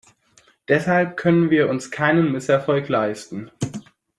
Deshalb 0.67 1.15
können 1.15 1.51
wir 1.51 1.69
uns 1.69 1.91
keinen 1.91 2.31
Misserfolg 2.31 2.89
leisten. 2.89 3.51